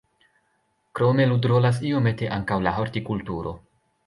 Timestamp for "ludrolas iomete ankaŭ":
1.31-2.59